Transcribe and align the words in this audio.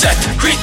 7, 0.00 0.08
8. 0.42 0.58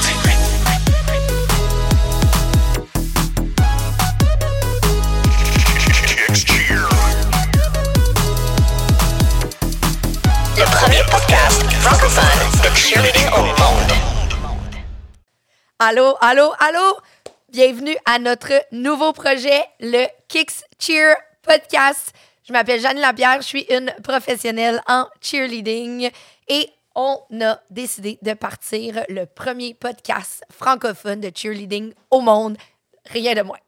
Le 10.56 10.64
premier 10.64 11.02
podcast 11.08 11.62
francophone 11.70 12.24
de 12.64 12.76
cheerleading 12.76 13.28
au 13.28 13.42
monde. 13.42 13.92
Allô, 15.78 16.16
allô, 16.20 16.52
allô! 16.58 16.98
Bienvenue 17.48 17.96
à 18.06 18.18
notre 18.18 18.54
nouveau 18.72 19.12
projet, 19.12 19.64
le 19.78 20.06
Kicks 20.26 20.64
Cheer 20.80 21.14
Podcast. 21.42 22.12
Je 22.42 22.52
m'appelle 22.52 22.80
Jeanne 22.80 22.98
Lapierre, 22.98 23.40
je 23.42 23.46
suis 23.46 23.66
une 23.70 23.94
professionnelle 24.02 24.82
en 24.88 25.06
cheerleading 25.20 26.10
et 26.48 26.70
on 27.00 27.24
a 27.40 27.60
décidé 27.70 28.18
de 28.22 28.32
partir 28.32 29.04
le 29.08 29.24
premier 29.24 29.72
podcast 29.72 30.42
francophone 30.50 31.20
de 31.20 31.30
cheerleading 31.32 31.94
au 32.10 32.20
monde. 32.20 32.58
Rien 33.06 33.34
de 33.34 33.42
moins. 33.42 33.60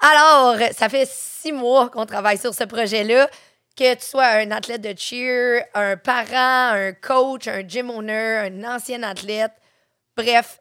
Alors, 0.00 0.56
ça 0.72 0.88
fait 0.88 1.06
six 1.06 1.52
mois 1.52 1.90
qu'on 1.90 2.06
travaille 2.06 2.38
sur 2.38 2.54
ce 2.54 2.64
projet-là. 2.64 3.28
Que 3.76 3.94
tu 3.94 4.06
sois 4.06 4.26
un 4.26 4.50
athlète 4.50 4.80
de 4.80 4.98
cheer, 4.98 5.62
un 5.74 5.98
parent, 5.98 6.74
un 6.74 6.92
coach, 6.92 7.48
un 7.48 7.68
gym 7.68 7.90
owner, 7.90 8.48
un 8.48 8.64
ancien 8.64 9.02
athlète, 9.02 9.52
bref, 10.16 10.58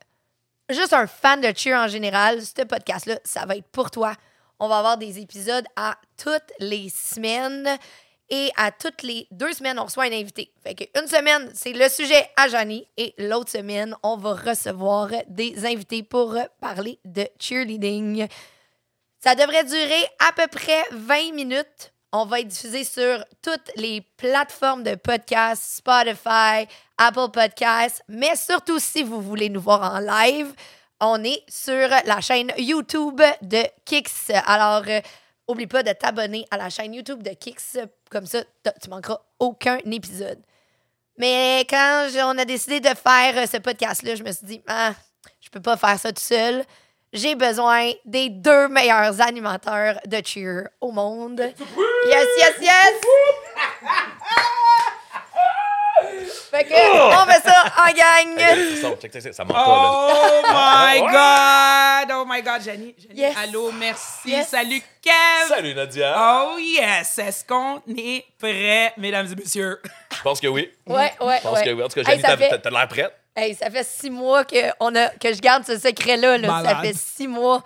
juste 0.70 0.92
un 0.92 1.08
fan 1.08 1.40
de 1.40 1.54
cheer 1.56 1.78
en 1.78 1.88
général, 1.88 2.42
ce 2.42 2.64
podcast-là, 2.64 3.18
ça 3.24 3.46
va 3.46 3.56
être 3.56 3.68
pour 3.70 3.92
toi. 3.92 4.14
On 4.60 4.68
va 4.68 4.80
avoir 4.80 4.98
des 4.98 5.20
épisodes 5.20 5.66
à 5.78 5.98
toutes 6.22 6.52
les 6.60 6.90
semaines 6.90 7.78
et 8.30 8.52
à 8.56 8.72
toutes 8.72 9.02
les 9.04 9.28
deux 9.32 9.54
semaines, 9.54 9.80
on 9.80 9.86
reçoit 9.86 10.06
un 10.06 10.12
invité. 10.12 10.52
Fait 10.64 10.76
qu'une 10.76 11.08
semaine, 11.08 11.52
c'est 11.54 11.74
le 11.74 11.90
sujet 11.90 12.30
à 12.36 12.48
Johnny 12.48 12.88
et 12.98 13.14
l'autre 13.18 13.52
semaine, 13.52 13.96
on 14.04 14.18
va 14.18 14.34
recevoir 14.34 15.10
des 15.28 15.66
invités 15.66 16.04
pour 16.04 16.38
parler 16.62 17.00
de 17.06 17.28
cheerleading. 17.40 18.28
Ça 19.20 19.36
devrait 19.36 19.66
durer 19.66 20.06
à 20.20 20.32
peu 20.34 20.48
près 20.48 20.84
20 20.92 21.34
minutes. 21.34 21.94
On 22.12 22.26
va 22.26 22.40
être 22.40 22.48
diffusé 22.48 22.84
sur 22.84 23.24
toutes 23.42 23.72
les 23.76 24.02
plateformes 24.18 24.84
de 24.84 24.96
podcasts, 24.96 25.78
Spotify, 25.78 26.68
Apple 26.98 27.30
Podcasts, 27.32 28.04
mais 28.08 28.36
surtout 28.36 28.80
si 28.80 29.04
vous 29.04 29.22
voulez 29.22 29.50
nous 29.50 29.62
voir 29.62 29.94
en 29.94 30.00
live, 30.00 30.54
on 31.02 31.24
est 31.24 31.44
sur 31.48 31.88
la 32.06 32.22
chaîne 32.22 32.52
YouTube 32.58 33.22
de 33.42 33.64
Kix. 33.86 34.32
Alors, 34.46 34.84
euh, 34.88 35.02
oublie 35.50 35.68
pas 35.68 35.84
de 35.84 35.92
t'abonner 35.92 36.46
à 36.52 36.58
la 36.58 36.70
chaîne 36.70 36.94
YouTube 36.94 37.24
de 37.24 37.32
Kix, 37.32 37.78
comme 38.10 38.26
ça, 38.26 38.44
tu 38.82 38.90
manqueras 38.90 39.20
aucun 39.40 39.80
épisode. 39.92 40.40
Mais 41.18 41.66
quand 41.70 42.08
on 42.24 42.38
a 42.38 42.46
décidé 42.46 42.80
de 42.80 42.88
faire 42.88 43.38
euh, 43.38 43.46
ce 43.46 43.58
podcast-là, 43.58 44.16
je 44.16 44.24
me 44.24 44.32
suis 44.32 44.46
dit, 44.46 44.62
ah, 44.68 44.94
je 45.42 45.50
peux 45.50 45.60
pas 45.60 45.76
faire 45.76 46.00
ça 46.00 46.14
tout 46.14 46.22
seul. 46.22 46.64
J'ai 47.12 47.36
besoin 47.36 47.92
des 48.06 48.30
deux 48.30 48.68
meilleurs 48.70 49.20
animateurs 49.20 50.00
de 50.06 50.22
cheer 50.24 50.70
au 50.80 50.92
monde. 50.92 51.40
Yes, 51.42 52.28
yes, 52.38 52.56
yes! 52.62 52.94
Fait 56.50 56.64
que, 56.66 56.74
on 56.74 57.26
fait 57.32 57.42
ça 57.48 57.64
en 57.78 57.88
gang! 57.88 59.32
Ça, 59.34 59.46
pas, 59.46 59.54
là. 59.54 59.64
Oh 59.68 60.42
my 60.48 61.00
God! 61.02 62.16
Oh 62.18 62.26
my 62.28 62.42
God, 62.42 62.62
Jenny. 62.64 62.96
Jenny, 62.98 63.20
Yes. 63.20 63.36
allô, 63.38 63.72
merci. 63.72 64.30
Yes. 64.30 64.50
Salut, 64.50 64.82
Kev. 65.02 65.48
Salut, 65.48 65.74
Nadia. 65.76 66.16
Oh 66.18 66.58
yes! 66.60 67.18
Est-ce 67.20 67.46
qu'on 67.46 67.82
est 67.98 68.26
prêts, 68.40 68.94
mesdames 68.98 69.28
et 69.32 69.36
messieurs? 69.36 69.80
Je 70.16 70.22
pense 70.24 70.40
que 70.40 70.48
oui. 70.48 70.70
Ouais, 70.88 71.14
ouais, 71.22 71.38
Je 71.38 71.44
pense 71.44 71.58
ouais. 71.60 71.64
que 71.66 71.70
oui. 71.72 71.84
En 71.84 71.88
tout 71.88 72.02
cas, 72.02 72.12
Hey, 72.12 72.20
Jenny, 72.20 72.22
ça 72.22 72.28
t'as 72.30 72.38
fait- 72.38 72.50
t'as- 72.50 72.58
t'as 72.58 72.70
l'air 72.70 72.88
prête. 72.88 73.14
Hey, 73.36 73.56
ça 73.56 73.70
fait 73.70 73.86
six 73.86 74.10
mois 74.10 74.44
que, 74.44 74.58
on 74.82 74.94
a, 74.96 75.08
que 75.10 75.34
je 75.34 75.40
garde 75.40 75.64
ce 75.66 75.78
secret-là. 75.78 76.38
là. 76.40 76.62
Ça 76.66 76.82
fait 76.82 76.94
six 76.96 77.28
mois. 77.28 77.64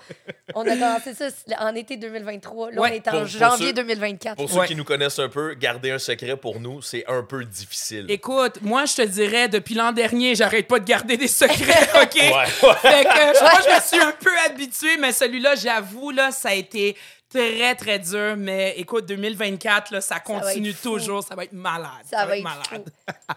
On 0.53 0.61
a 0.67 0.75
commencé 0.75 1.14
ça 1.16 1.28
en 1.59 1.73
été 1.73 1.97
2023. 1.97 2.72
Là, 2.72 2.81
Ouais. 2.81 2.89
on 2.92 2.94
est 2.94 3.08
en 3.08 3.11
Pour- 3.11 3.19
pour 3.22 3.28
janvier 3.30 3.67
ceux- 3.67 3.73
2024. 3.73 4.35
Pour 4.35 4.50
ceux 4.50 4.59
Ouais. 4.59 4.68
qui 4.68 4.75
nous 4.75 4.84
connaissent 4.84 5.18
un 5.19 5.29
peu, 5.29 5.53
garder 5.56 5.90
un 5.91 5.97
secret 6.00 6.38
pour 6.38 6.59
nous, 6.59 6.81
c'est 6.84 7.06
un 7.07 7.23
peu 7.23 7.44
difficile. 7.46 8.06
Écoute, 8.09 8.59
moi, 8.62 8.85
je 8.85 8.96
te 8.96 9.02
dirais, 9.03 9.47
depuis 9.47 9.73
l'an 9.73 9.94
dernier, 9.94 10.35
j'arrête 10.35 10.68
pas 10.68 10.79
de 10.79 10.85
garder 10.85 11.18
des 11.18 11.28
secrets, 11.28 11.90
OK? 12.03 12.16
Ouais. 12.16 12.46
Fait 12.81 13.03
que 13.03 13.09
je 13.09 13.40
crois 13.40 13.57
que 13.62 13.69
je 13.69 13.75
me 13.75 13.81
suis 13.81 14.00
un 14.00 14.12
peu 14.19 14.31
habituée, 14.46 14.97
mais 15.00 15.12
celui-là, 15.12 15.56
j'avoue, 15.56 16.12
là, 16.12 16.31
ça 16.31 16.50
a 16.50 16.53
été 16.53 16.96
très, 17.33 17.75
très 17.75 17.99
dur. 17.99 18.35
Mais 18.38 18.73
écoute, 18.77 19.05
2024, 19.05 19.91
là, 19.91 20.01
ça 20.01 20.19
continue 20.19 20.73
toujours. 20.73 21.23
Ça 21.23 21.35
va 21.35 21.44
être 21.44 21.53
malade. 21.53 21.89
Ça 22.09 22.25
va 22.25 22.38
être 22.38 22.44
malade. 22.44 22.63
fou. 22.69 22.83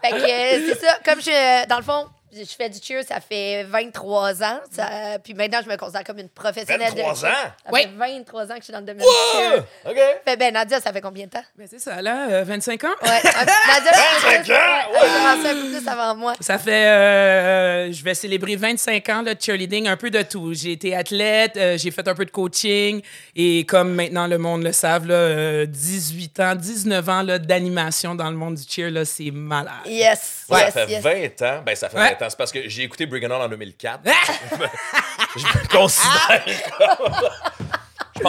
Fait 0.01 0.11
que 0.11 0.15
euh, 0.15 0.73
c'est 0.73 0.85
ça. 0.85 0.99
Comme 1.03 1.21
je, 1.21 1.67
dans 1.67 1.77
le 1.77 1.83
fond, 1.83 2.07
je 2.43 2.55
fais 2.55 2.69
du 2.69 2.79
cheer, 2.81 3.03
ça 3.07 3.19
fait 3.19 3.63
23 3.63 4.43
ans. 4.43 4.59
Ça- 4.71 5.17
puis 5.23 5.33
maintenant, 5.33 5.59
je 5.63 5.69
me 5.69 5.75
considère 5.77 6.03
comme 6.03 6.19
une 6.19 6.29
professionnelle 6.29 6.89
23 6.95 7.13
de 7.13 7.17
ans? 7.17 7.21
Ça 7.21 7.53
Oui. 7.71 7.81
fait 7.83 7.89
23 7.95 8.43
ans 8.45 8.53
que 8.55 8.59
je 8.59 8.63
suis 8.65 8.73
dans 8.73 8.79
le 8.79 8.85
domaine 8.85 9.05
du 9.05 9.37
cheer. 9.39 9.63
OK. 9.85 9.97
Fait, 10.25 10.37
ben, 10.37 10.53
Nadia, 10.53 10.79
ça 10.79 10.91
fait 10.93 11.01
combien 11.01 11.25
de 11.25 11.31
temps? 11.31 11.43
Ben, 11.57 11.67
c'est 11.69 11.79
ça, 11.79 12.01
là, 12.01 12.29
euh, 12.29 12.43
25 12.43 12.83
ans? 12.83 12.87
Ouais. 13.01 13.09
Nadia, 13.23 13.91
25 14.21 14.47
ouais, 14.47 14.53
ans? 14.55 14.57
a 14.95 15.33
commencé 15.35 15.49
un 15.49 15.53
peu 15.61 15.77
plus 15.79 15.87
avant 15.87 16.15
moi. 16.15 16.33
Ça 16.39 16.57
fait, 16.59 16.85
euh, 16.87 17.91
je 17.91 18.03
vais 18.03 18.13
célébrer 18.13 18.55
25 18.55 19.09
ans 19.09 19.21
là, 19.21 19.33
de 19.33 19.41
cheerleading, 19.41 19.87
un 19.87 19.97
peu 19.97 20.09
de 20.09 20.21
tout. 20.21 20.53
J'ai 20.53 20.73
été 20.73 20.95
athlète, 20.95 21.57
euh, 21.57 21.77
j'ai 21.77 21.91
fait 21.91 22.07
un 22.07 22.15
peu 22.15 22.25
de 22.25 22.31
coaching 22.31 23.01
et 23.35 23.65
comme 23.65 23.93
maintenant 23.93 24.27
le 24.27 24.37
monde 24.37 24.63
le 24.63 24.71
savent, 24.71 25.07
là, 25.07 25.13
euh, 25.15 25.65
18 25.65 26.39
ans, 26.39 26.55
19 26.55 27.07
ans 27.09 27.21
là, 27.21 27.39
d'animation 27.39 28.15
dans 28.15 28.29
le 28.29 28.35
monde 28.37 28.55
du 28.55 28.63
cheer, 28.67 28.89
là, 28.91 29.05
c'est 29.05 29.31
malade. 29.31 29.73
Yes. 29.85 30.36
Ça 30.47 30.59
yes, 30.61 30.73
fait 30.73 30.89
yes. 30.89 31.03
20 31.03 31.41
ans. 31.41 31.61
Ben, 31.65 31.75
ça 31.75 31.89
fait 31.89 31.97
Ouais. 31.97 32.15
20 32.19 32.25
ans. 32.25 32.29
C'est 32.29 32.37
parce 32.37 32.51
que 32.51 32.69
j'ai 32.69 32.83
écouté 32.83 33.05
Brigham 33.05 33.31
en 33.33 33.49
2004. 33.49 33.99
Ah! 34.05 34.11
Je 35.35 35.45
me 35.45 35.67
considère 35.67 36.43
comme... 36.77 37.66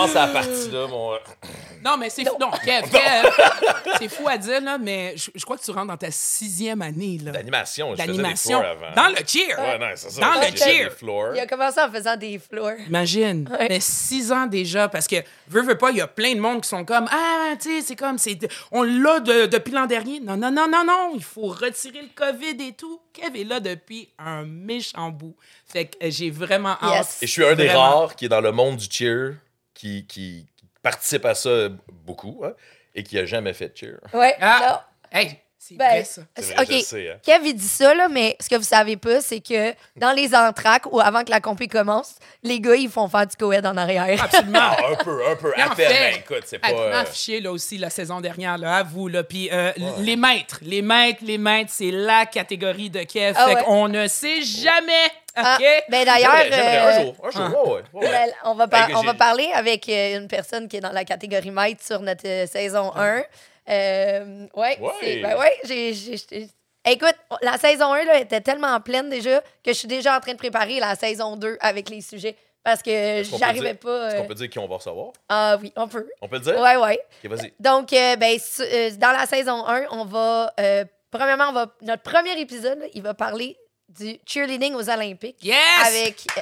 Pense 0.00 0.16
à 0.16 0.26
la 0.26 0.32
partie 0.32 0.70
là, 0.70 0.86
mon... 0.86 1.12
Non, 1.84 1.96
mais 1.96 2.10
c'est 2.10 2.24
fou. 2.24 2.36
Non, 2.40 2.50
Kev, 2.50 2.90
Kev, 2.90 3.30
c'est 3.98 4.08
fou 4.08 4.26
à 4.28 4.36
dire, 4.36 4.60
là, 4.60 4.78
mais 4.78 5.14
je, 5.16 5.30
je 5.32 5.44
crois 5.44 5.56
que 5.56 5.62
tu 5.62 5.70
rentres 5.70 5.86
dans 5.86 5.96
ta 5.96 6.10
sixième 6.10 6.82
année. 6.82 7.18
là. 7.22 7.30
D'animation. 7.30 7.90
Je 7.94 8.02
faisais 8.02 8.06
des 8.08 8.12
D'animation. 8.18 8.58
floors 8.60 8.72
avant. 8.72 8.94
Dans 8.96 9.08
le 9.10 9.16
cheer. 9.24 9.56
Ouais, 9.58 9.78
non, 9.78 9.86
c'est 9.94 10.10
ça. 10.10 10.20
Dans 10.20 10.34
le 10.34 10.46
fait 10.46 10.56
cheer. 10.56 10.84
des 10.88 10.90
floors. 10.96 11.34
Il 11.36 11.40
a 11.40 11.46
commencé 11.46 11.80
en 11.80 11.88
faisant 11.90 12.16
des 12.16 12.38
floors. 12.40 12.72
Imagine. 12.88 13.48
Ouais. 13.48 13.66
Mais 13.68 13.78
six 13.80 14.32
ans 14.32 14.46
déjà, 14.46 14.88
parce 14.88 15.06
que, 15.06 15.16
veux, 15.46 15.62
veux 15.62 15.78
pas, 15.78 15.90
il 15.92 15.98
y 15.98 16.00
a 16.00 16.08
plein 16.08 16.34
de 16.34 16.40
monde 16.40 16.62
qui 16.62 16.68
sont 16.68 16.84
comme, 16.84 17.08
ah, 17.12 17.54
tu 17.60 17.76
sais, 17.76 17.82
c'est 17.86 17.96
comme, 17.96 18.18
c'est, 18.18 18.36
on 18.72 18.82
l'a 18.82 19.20
de- 19.20 19.46
depuis 19.46 19.72
l'an 19.72 19.86
dernier. 19.86 20.18
Non, 20.18 20.36
non, 20.36 20.50
non, 20.50 20.66
non, 20.68 20.84
non, 20.84 21.12
il 21.14 21.22
faut 21.22 21.46
retirer 21.46 22.02
le 22.02 22.08
COVID 22.14 22.56
et 22.68 22.72
tout. 22.72 23.00
Kev 23.12 23.40
est 23.40 23.44
là 23.44 23.60
depuis 23.60 24.08
un 24.18 24.42
méchant 24.44 25.10
bout. 25.10 25.36
Fait 25.64 25.86
que 25.86 25.96
euh, 26.04 26.10
j'ai 26.10 26.30
vraiment 26.30 26.76
hâte. 26.82 26.96
Yes. 27.06 27.18
Et 27.22 27.26
je 27.28 27.32
suis 27.32 27.44
un 27.46 27.54
des 27.54 27.66
Vraiment. 27.66 28.00
rares 28.00 28.16
qui 28.16 28.24
est 28.24 28.28
dans 28.28 28.40
le 28.40 28.50
monde 28.52 28.76
du 28.78 28.86
cheer, 28.90 29.34
qui, 29.78 30.06
qui, 30.06 30.46
qui 30.56 30.66
participe 30.82 31.24
à 31.24 31.34
ça 31.34 31.68
beaucoup, 32.04 32.42
hein, 32.44 32.52
et 32.94 33.04
qui 33.04 33.16
a 33.18 33.24
jamais 33.24 33.52
fait 33.52 33.68
de 33.68 33.76
cheer. 33.76 34.00
Ouais. 34.12 34.34
Ah! 34.40 34.84
Hey, 35.12 35.38
c'est 35.56 35.76
Ben, 35.76 35.88
vrai, 35.88 36.04
ça. 36.04 36.22
Vrai, 36.36 36.54
OK. 36.62 36.82
sais, 36.82 37.10
hein. 37.10 37.18
Kev, 37.22 37.46
il 37.46 37.54
dit 37.54 37.68
ça, 37.68 37.94
là, 37.94 38.08
mais 38.08 38.36
ce 38.40 38.48
que 38.48 38.56
vous 38.56 38.62
savez 38.62 38.96
pas, 38.96 39.20
c'est 39.20 39.40
que 39.40 39.72
dans 39.96 40.12
les 40.12 40.34
entraques 40.34 40.86
ou 40.92 41.00
avant 41.00 41.22
que 41.22 41.30
la 41.30 41.40
compé 41.40 41.68
commence, 41.68 42.16
les 42.42 42.60
gars, 42.60 42.74
ils 42.74 42.88
font 42.90 43.08
faire 43.08 43.26
du 43.26 43.36
coed 43.36 43.64
en 43.64 43.76
arrière. 43.76 44.22
Absolument. 44.22 44.58
Ah, 44.60 44.76
un 44.92 45.04
peu, 45.04 45.26
un 45.28 45.36
peu. 45.36 45.52
À 45.56 45.74
peine, 45.74 45.88
fait, 45.88 45.88
mais 45.88 46.16
écoute, 46.18 46.42
c'est 46.46 46.58
pas... 46.58 46.70
Euh, 46.70 47.00
affiché 47.00 47.40
là 47.40 47.52
aussi 47.52 47.78
la 47.78 47.90
saison 47.90 48.20
dernière, 48.20 48.58
là, 48.58 48.78
à 48.78 48.82
vous. 48.82 49.08
Là. 49.08 49.22
Puis 49.22 49.48
euh, 49.52 49.72
les 49.98 50.16
maîtres, 50.16 50.58
les 50.62 50.82
maîtres, 50.82 51.22
les 51.22 51.38
maîtres, 51.38 51.70
c'est 51.72 51.90
la 51.92 52.26
catégorie 52.26 52.90
de 52.90 53.02
Kev. 53.04 53.34
Ah 53.36 53.46
fait 53.46 53.54
ouais. 53.56 53.64
qu'on 53.64 53.88
ne 53.88 54.08
sait 54.08 54.42
jamais. 54.42 55.06
OK? 55.36 55.44
Ah, 55.44 55.58
ben 55.88 56.04
d'ailleurs, 56.04 56.32
euh, 56.34 56.88
un 56.88 57.00
jour, 57.04 57.14
un 57.22 57.30
jour, 57.30 57.68
ouais, 57.68 57.72
ouais, 57.74 57.82
ouais, 57.92 58.00
ouais. 58.06 58.10
Ben, 58.10 58.30
on, 58.44 58.54
va 58.54 58.66
par- 58.66 58.88
on 58.96 59.02
va 59.02 59.14
parler 59.14 59.48
avec 59.54 59.88
euh, 59.88 60.18
une 60.18 60.26
personne 60.28 60.66
qui 60.68 60.76
est 60.78 60.80
dans 60.80 60.90
la 60.92 61.04
catégorie 61.04 61.50
maître 61.50 61.84
sur 61.84 62.00
notre 62.00 62.26
euh, 62.26 62.46
saison 62.46 62.92
1. 62.96 63.22
Euh, 63.68 64.46
ouais, 64.54 64.78
Ouais. 64.80 64.90
c'est- 65.00 65.20
ben 65.20 65.38
ouais, 65.38 65.56
j'ai- 65.64 65.92
j'ai- 65.94 66.16
j'ai- 66.16 66.48
Écoute, 66.86 67.14
la 67.42 67.58
saison 67.58 67.92
1 67.92 68.04
là, 68.04 68.18
était 68.18 68.40
tellement 68.40 68.80
pleine 68.80 69.10
déjà 69.10 69.40
que 69.62 69.72
je 69.72 69.72
suis 69.72 69.88
déjà 69.88 70.16
en 70.16 70.20
train 70.20 70.32
de 70.32 70.38
préparer 70.38 70.80
la 70.80 70.94
saison 70.94 71.36
2 71.36 71.58
avec 71.60 71.90
les 71.90 72.00
sujets 72.00 72.34
parce 72.64 72.82
que 72.82 72.88
Est-ce 72.90 73.30
qu'on 73.30 73.38
peut 73.38 73.44
j'arrivais 73.44 73.70
dire- 73.72 73.78
pas. 73.80 74.08
Est-ce 74.08 74.16
euh, 74.16 74.20
qu'on 74.20 74.26
peut 74.26 74.34
dire 74.34 74.48
qui 74.48 74.58
on 74.58 74.66
va 74.68 74.76
recevoir? 74.76 75.08
Ah 75.28 75.58
oui, 75.60 75.70
on 75.76 75.86
peut. 75.86 76.08
On 76.22 76.28
peut 76.28 76.36
le 76.36 76.42
dire? 76.42 76.58
Ouais, 76.58 76.76
ouais. 76.76 76.98
Ok, 77.24 77.30
vas-y. 77.30 77.52
Donc, 77.60 77.92
euh, 77.92 78.16
ben, 78.16 78.38
su- 78.38 78.62
euh, 78.62 78.90
dans 78.96 79.12
la 79.12 79.26
saison 79.26 79.66
1, 79.66 79.82
on 79.90 80.04
va. 80.06 80.52
euh, 80.58 80.84
premièrement, 81.10 81.48
on 81.50 81.52
va, 81.52 81.66
notre 81.82 82.02
premier 82.02 82.40
épisode, 82.40 82.78
là, 82.78 82.86
il 82.94 83.02
va 83.02 83.12
parler 83.12 83.56
du 83.88 84.18
cheerleading 84.26 84.74
aux 84.74 84.88
Olympiques. 84.90 85.38
Yes! 85.42 85.56
Avec, 85.86 86.26
euh, 86.36 86.40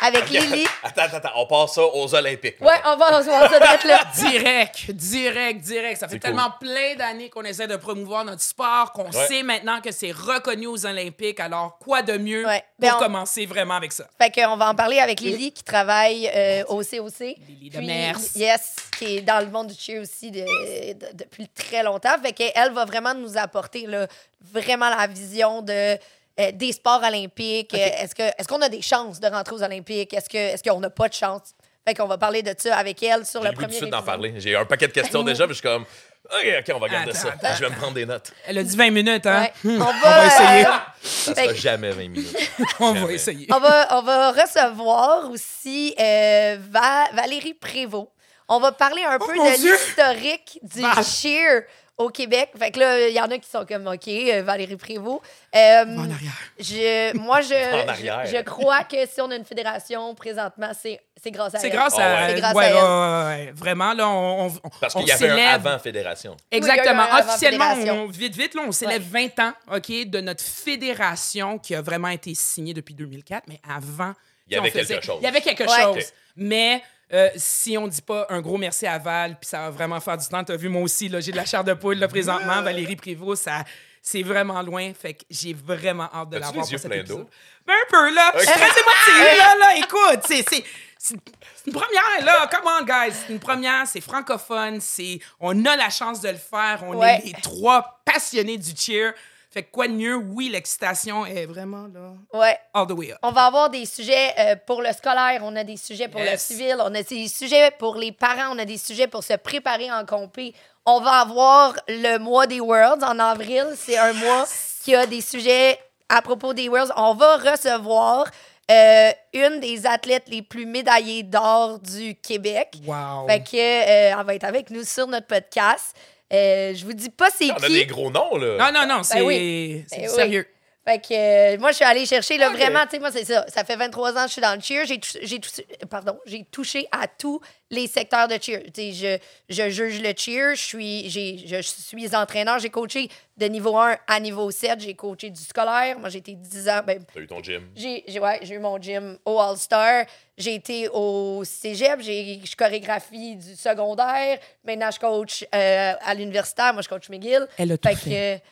avec 0.00 0.30
Lily. 0.30 0.64
Attends, 0.84 1.02
attends, 1.02 1.16
attends, 1.16 1.32
on 1.34 1.46
passe 1.46 1.74
ça 1.74 1.82
aux 1.84 2.14
Olympiques. 2.14 2.60
Ouais, 2.60 2.74
on 2.86 2.96
va, 2.96 3.18
on 3.18 3.20
va 3.20 3.24
se 3.48 3.58
mettre 3.58 3.86
là. 3.86 4.00
Direct, 4.30 4.90
direct, 4.92 5.60
direct. 5.60 5.98
Ça 5.98 6.06
fait 6.06 6.20
tellement 6.20 6.52
plein 6.60 6.94
d'années 6.96 7.28
qu'on 7.28 7.42
essaie 7.42 7.66
de 7.66 7.74
promouvoir 7.76 8.24
notre 8.24 8.40
sport, 8.42 8.92
qu'on 8.92 9.10
Ouais. 9.10 9.26
sait 9.26 9.42
maintenant 9.42 9.80
que 9.80 9.90
c'est 9.90 10.12
reconnu 10.12 10.68
aux 10.68 10.86
Olympiques. 10.86 11.40
Alors, 11.40 11.78
quoi 11.80 12.02
de 12.02 12.16
mieux 12.16 12.46
Ouais. 12.46 12.60
pour 12.60 12.88
Ben, 12.88 12.94
on- 12.94 12.98
commencer 13.00 13.44
vraiment 13.46 13.74
avec 13.74 13.90
ça? 13.92 14.04
Fait 14.18 14.30
qu'on 14.30 14.56
va 14.56 14.70
en 14.70 14.74
parler 14.76 15.00
avec 15.00 15.20
Lily 15.20 15.50
qui 15.50 15.64
travaille 15.64 16.30
euh, 16.32 16.62
au 16.68 16.84
COC. 16.84 17.34
Lily 17.48 17.70
de 17.70 17.80
Mers. 17.80 18.16
Yes, 18.36 18.76
qui 18.96 19.16
est 19.16 19.20
dans 19.22 19.40
le 19.40 19.50
monde 19.50 19.66
du 19.66 19.74
cheer 19.74 19.98
aussi 19.98 20.30
de- 20.30 20.92
de- 20.92 21.12
depuis 21.12 21.48
très 21.48 21.82
longtemps. 21.82 22.16
Fait 22.22 22.32
qu'elle 22.32 22.72
va 22.72 22.84
vraiment 22.84 23.14
nous 23.14 23.36
apporter 23.36 23.86
là, 23.86 24.06
vraiment 24.52 24.88
la 24.90 25.08
vision 25.08 25.60
de 25.60 25.98
euh, 26.40 26.52
des 26.52 26.72
sports 26.72 27.02
olympiques. 27.02 27.74
Euh, 27.74 27.78
Est-ce 28.02 28.14
que 28.14 28.22
est-ce 28.22 28.46
qu'on 28.48 28.60
a 28.62 28.68
des 28.68 28.82
chances 28.82 29.20
de 29.20 29.26
rentrer 29.28 29.54
aux 29.54 29.62
Olympiques? 29.62 30.12
Est-ce 30.14 30.28
que 30.28 30.36
est-ce 30.38 30.62
qu'on 30.62 30.80
n'a 30.80 30.90
pas 30.90 31.08
de 31.08 31.14
chance? 31.14 31.54
Fait 31.86 31.94
qu'on 31.94 32.06
va 32.06 32.18
parler 32.18 32.42
de 32.42 32.54
ça 32.58 32.76
avec 32.76 33.02
elle 33.02 33.24
sur 33.24 33.40
J'ai 33.40 33.46
le 33.48 33.52
le 33.52 33.56
premier 33.56 33.72
de 33.72 33.78
suite 33.78 33.90
d'en 33.90 34.02
parler. 34.02 34.34
J'ai 34.36 34.54
un 34.54 34.64
paquet 34.66 34.88
de 34.88 34.92
questions 34.92 35.22
déjà, 35.24 35.46
mais 35.46 35.54
je 35.54 35.58
suis 35.60 35.62
comme, 35.68 35.82
OK, 35.82 36.46
OK, 36.58 36.72
on 36.74 36.78
va 36.78 36.88
garder 36.88 37.10
Attends, 37.12 37.18
ça. 37.20 37.28
attends, 37.32 37.54
je 37.56 37.64
vais 37.64 37.70
me 37.70 37.76
prendre 37.76 37.94
des 37.94 38.04
notes. 38.04 38.30
Elle 38.46 38.58
a 38.58 38.62
dit 38.62 38.76
20 38.76 38.90
minutes, 38.90 39.24
hein? 39.26 39.48
Ouais. 39.64 39.70
On, 39.76 39.78
va, 39.78 39.92
va 40.02 40.26
essayer. 40.26 40.66
euh, 40.66 40.70
Ça 41.02 41.34
sera 41.34 41.54
jamais 41.54 41.90
20 41.92 41.96
minutes. 42.10 42.36
On 42.80 42.92
va 42.92 43.10
essayer. 43.12 43.46
on, 43.50 43.58
va, 43.58 43.88
on 43.98 44.02
va 44.02 44.32
recevoir 44.32 45.30
aussi 45.30 45.94
euh, 45.98 46.58
Va- 46.70 47.08
Valérie 47.14 47.54
Prévost. 47.54 48.08
On 48.48 48.60
va 48.60 48.72
parler 48.72 49.04
un 49.04 49.18
peu 49.18 49.24
Oh 49.30 49.34
mon 49.36 49.50
de 49.50 49.56
Dieu! 49.56 49.72
l'historique 49.72 50.58
du 50.62 50.82
cheer 51.04 51.62
au 51.98 52.08
Québec. 52.10 52.50
Fait 52.58 52.70
que 52.70 52.78
là, 52.80 53.08
il 53.08 53.14
y 53.14 53.20
en 53.20 53.24
a 53.30 53.38
qui 53.38 53.48
sont 53.48 53.66
comme 53.66 53.86
OK, 53.88 54.06
euh, 54.08 54.42
Valérie 54.42 54.76
Prévost. 54.76 55.20
Euh, 55.54 55.84
En 55.84 56.10
arrière. 56.10 56.38
je, 56.58 57.16
moi, 57.16 57.40
je, 57.40 57.84
En 57.84 57.88
arrière. 57.88 58.22
je, 58.26 58.36
je 58.36 58.42
crois 58.42 58.84
que 58.84 59.04
si 59.06 59.20
on 59.20 59.30
a 59.30 59.36
une 59.36 59.44
fédération 59.44 60.14
présentement, 60.14 60.70
c'est 60.80 61.00
c'est 61.20 61.32
grâce 61.32 61.52
à 61.56 61.58
C'est 61.58 61.66
elle. 61.66 61.72
grâce 61.72 61.94
Oh, 61.96 62.00
à. 62.00 62.14
ouais. 62.14 62.28
C'est 62.28 62.40
grâce 62.40 62.54
ouais, 62.54 62.64
à 62.64 62.68
elle. 62.68 62.74
ouais, 62.76 62.80
ouais, 62.80 63.46
ouais. 63.46 63.52
Vraiment, 63.52 63.92
là, 63.92 64.08
on. 64.08 64.46
on 64.46 64.68
Parce 64.80 64.94
qu'il 64.94 65.06
y 65.08 65.10
avait 65.12 65.28
un 65.30 65.48
avant 65.54 65.78
fédération. 65.80 66.36
Exactement. 66.52 67.02
Oui, 67.12 67.20
Officiellement, 67.20 67.74
fédération. 67.74 68.02
on- 68.04 68.06
vite, 68.06 68.36
vite, 68.36 68.54
là, 68.54 68.62
on 68.66 68.70
célèbre 68.72 69.04
20 69.10 69.38
ans, 69.40 69.52
OK, 69.74 69.88
de 70.08 70.20
notre 70.20 70.44
fédération 70.44 71.58
qui 71.58 71.74
a 71.74 71.82
vraiment 71.82 72.08
été 72.08 72.34
signée 72.34 72.74
depuis 72.74 72.94
2004, 72.94 73.44
mais 73.48 73.60
avant. 73.68 74.12
Il 74.48 74.54
y 74.54 74.56
avait 74.56 74.70
faisait- 74.70 74.94
quelque 74.94 75.04
chose. 75.04 75.18
Il 75.20 75.24
y 75.24 75.28
avait 75.28 75.40
quelque 75.40 75.64
Ouais. 75.64 75.82
chose. 75.82 75.96
Ok. 76.04 76.12
Mais 76.36 76.82
euh, 77.12 77.28
si 77.36 77.76
on 77.78 77.86
dit 77.88 78.02
pas 78.02 78.26
un 78.30 78.40
gros 78.40 78.58
merci 78.58 78.86
à 78.86 78.98
Val, 78.98 79.36
puis 79.40 79.48
ça 79.48 79.58
va 79.60 79.70
vraiment 79.70 80.00
faire 80.00 80.16
du 80.18 80.26
temps. 80.28 80.44
T'as 80.44 80.56
vu, 80.56 80.68
moi 80.68 80.82
aussi, 80.82 81.08
là, 81.08 81.20
j'ai 81.20 81.32
de 81.32 81.36
la 81.36 81.44
chair 81.46 81.64
de 81.64 81.72
poule, 81.74 81.96
là, 81.98 82.08
présentement. 82.08 82.62
Valérie 82.62 82.96
Prévost, 82.96 83.44
ça. 83.44 83.64
C'est 84.02 84.22
vraiment 84.22 84.62
loin, 84.62 84.92
fait 84.94 85.14
que 85.14 85.24
j'ai 85.28 85.52
vraiment 85.52 86.08
hâte 86.14 86.30
de 86.30 86.38
la 86.38 86.50
voir 86.50 86.64
yeux 86.66 86.72
pour 86.72 86.80
cet 86.80 86.90
pleins 86.90 87.00
épisode. 87.00 87.18
d'eau? 87.24 87.30
Ben, 87.66 87.74
un 87.74 87.90
peu, 87.90 88.14
là. 88.14 88.32
Émotive, 88.34 89.38
là, 89.38 89.54
là. 89.58 89.76
Écoute, 89.76 90.20
c'est... 90.26 90.44
c'est- 90.48 90.64
c'est 91.00 91.14
c'est 91.54 91.66
une 91.68 91.72
première, 91.74 92.24
là. 92.24 92.48
Come 92.48 92.64
on, 92.80 92.84
guys. 92.84 93.14
C'est 93.14 93.32
une 93.32 93.38
première, 93.38 93.86
c'est 93.86 94.00
francophone. 94.00 94.80
C'est, 94.80 95.20
on 95.38 95.64
a 95.64 95.76
la 95.76 95.90
chance 95.90 96.20
de 96.20 96.28
le 96.30 96.36
faire. 96.36 96.80
On 96.82 96.96
Ouais. 96.96 97.18
est 97.18 97.26
les 97.26 97.32
trois 97.40 98.00
passionnés 98.04 98.58
du 98.58 98.74
cheer. 98.76 99.12
Fait 99.50 99.62
que 99.62 99.70
quoi 99.70 99.88
de 99.88 99.92
mieux? 99.94 100.14
Oui, 100.16 100.50
l'excitation 100.50 101.24
est 101.24 101.46
vraiment, 101.46 101.86
là, 101.92 102.12
Ouais. 102.38 102.58
all 102.74 102.86
the 102.86 102.92
way 102.92 103.12
up. 103.12 103.18
On 103.22 103.30
va 103.32 103.46
avoir 103.46 103.70
des 103.70 103.86
sujets 103.86 104.34
euh, 104.38 104.56
pour 104.66 104.82
le 104.82 104.92
scolaire, 104.92 105.40
on 105.42 105.56
a 105.56 105.64
des 105.64 105.78
sujets 105.78 106.08
pour 106.08 106.20
le 106.20 106.36
civil, 106.36 106.76
on 106.80 106.94
a 106.94 107.02
des 107.02 107.28
sujets 107.28 107.70
pour 107.78 107.96
les 107.96 108.12
parents, 108.12 108.54
on 108.54 108.58
a 108.58 108.66
des 108.66 108.76
sujets 108.76 109.06
pour 109.06 109.24
se 109.24 109.32
préparer 109.34 109.90
en 109.90 110.04
compé. 110.04 110.54
On 110.84 111.00
va 111.00 111.20
avoir 111.20 111.74
le 111.88 112.18
mois 112.18 112.46
des 112.46 112.60
Worlds 112.60 113.02
en 113.04 113.18
avril. 113.18 113.66
C'est 113.76 113.96
un 113.96 114.12
mois 114.12 114.44
qui 114.84 114.94
a 114.94 115.06
des 115.06 115.20
sujets 115.22 115.78
à 116.10 116.20
propos 116.22 116.52
des 116.52 116.68
Worlds. 116.68 116.92
On 116.96 117.14
va 117.14 117.36
recevoir 117.38 118.26
euh, 118.70 119.10
une 119.32 119.60
des 119.60 119.86
athlètes 119.86 120.28
les 120.28 120.42
plus 120.42 120.66
médaillées 120.66 121.22
d'or 121.22 121.78
du 121.78 122.14
Québec. 122.16 122.74
Wow. 122.86 123.26
Fait 123.26 123.40
que, 123.40 123.56
euh, 123.56 124.14
elle 124.18 124.26
va 124.26 124.34
être 124.34 124.44
avec 124.44 124.68
nous 124.70 124.84
sur 124.84 125.06
notre 125.06 125.26
podcast. 125.26 125.96
Euh, 126.32 126.74
je 126.74 126.84
vous 126.84 126.92
dis 126.92 127.08
pas 127.10 127.28
c'est 127.34 127.50
On 127.50 127.54
a 127.54 127.66
qui. 127.66 127.72
des 127.72 127.86
gros 127.86 128.10
noms, 128.10 128.36
là. 128.36 128.70
Non, 128.70 128.80
non, 128.80 128.86
non, 128.96 129.02
c'est, 129.02 129.22
oui. 129.22 129.84
c'est 129.88 129.96
Ben 130.00 130.08
oui. 130.08 130.14
sérieux. 130.14 130.46
Fait 130.88 130.98
que 131.00 131.54
euh, 131.54 131.58
moi, 131.58 131.70
je 131.70 131.76
suis 131.76 131.84
allée 131.84 132.06
chercher, 132.06 132.38
là, 132.38 132.48
vraiment, 132.48 132.84
tu 132.84 132.92
sais, 132.92 132.98
moi, 132.98 133.10
c'est 133.12 133.24
ça. 133.26 133.44
Ça 133.48 133.62
fait 133.62 133.76
23 133.76 134.12
ans 134.16 134.22
que 134.22 134.28
je 134.28 134.32
suis 134.32 134.40
dans 134.40 134.54
le 134.54 134.60
cheer. 134.62 134.86
J'ai 134.86 134.98
j'ai 135.22 135.38
touché, 135.38 135.66
pardon, 135.90 136.18
j'ai 136.24 136.44
touché 136.50 136.88
à 136.90 137.06
tous 137.06 137.40
les 137.70 137.86
secteurs 137.86 138.26
de 138.26 138.38
cheer. 138.40 138.62
Tu 138.72 138.94
sais, 138.94 139.20
je, 139.50 139.54
je 139.54 139.68
juge 139.68 140.00
le 140.00 140.14
cheer, 140.16 140.54
je 140.54 140.62
suis, 140.62 141.10
j'ai- 141.10 141.36
je 141.46 141.60
suis 141.60 142.16
entraîneur, 142.16 142.58
j'ai 142.58 142.70
coaché 142.70 143.10
de 143.36 143.46
niveau 143.46 143.76
1 143.76 143.98
à 144.06 144.18
niveau 144.18 144.50
7, 144.50 144.80
j'ai 144.80 144.94
coaché 144.94 145.28
du 145.28 145.40
scolaire. 145.42 145.98
Moi, 145.98 146.08
j'ai 146.08 146.18
été 146.20 146.34
10 146.34 146.68
ans, 146.70 146.80
ben, 146.86 147.04
T'as 147.12 147.20
eu 147.20 147.26
ton 147.26 147.42
gym. 147.42 147.68
j'ai 147.76 148.04
j'ai- 148.08 148.20
ouais, 148.20 148.38
j'ai 148.42 148.54
eu 148.54 148.58
mon 148.58 148.80
gym 148.80 149.18
au 149.26 149.38
All-Star. 149.38 150.06
J'ai 150.38 150.54
été 150.54 150.88
au 150.90 151.42
cégep. 151.44 152.00
j'ai- 152.00 152.40
Je 152.44 152.56
chorégraphie 152.56 153.36
du 153.36 153.56
secondaire. 153.56 154.38
Maintenant, 154.64 154.90
je 154.90 154.98
coach 155.00 155.44
euh, 155.54 155.92
à 156.00 156.14
l'universitaire. 156.14 156.72
Moi, 156.72 156.80
je 156.82 156.88
coach 156.88 157.08
McGill. 157.10 157.46
Elle 157.58 157.72
a 157.72 157.76
tout 157.78 157.88
fait. 157.90 157.94
fait. 157.96 158.40
Que, 158.40 158.44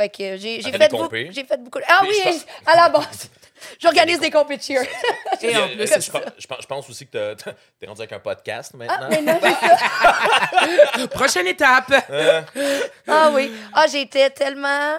fait 0.00 0.08
que 0.08 0.36
j'ai 0.36 0.62
fait, 0.62 0.62
j'ai 0.62 1.44
fait 1.44 1.56
beaucoup. 1.62 1.78
de- 1.78 1.84
Ah 1.88 1.98
oui, 2.02 2.14
pense- 2.24 2.46
à 2.66 2.76
la 2.76 2.88
base. 2.88 3.28
J'organise 3.78 4.18
des 4.20 4.30
compétitions. 4.30 4.80
Et 5.42 5.54
en 5.56 5.60
Euh, 5.60 5.66
plus, 5.74 5.82
euh, 5.82 5.86
c'est 5.86 6.00
je, 6.00 6.10
pense, 6.10 6.22
je 6.38 6.46
pense- 6.46 6.62
je 6.62 6.66
pense 6.66 6.88
aussi 6.90 7.06
que 7.06 7.34
t'es 7.78 7.86
rendu 7.86 8.00
avec 8.00 8.12
un 8.12 8.18
podcast 8.18 8.72
maintenant. 8.74 8.96
Ah, 9.02 9.08
mais 9.10 9.20
non, 9.20 9.38
c'est 9.42 10.98
ça. 11.00 11.06
prochaine 11.08 11.46
étape. 11.46 11.92
Ah 13.06 13.30
oui. 13.34 13.52
Ah, 13.74 13.86
j'étais 13.90 14.30
tellement 14.30 14.96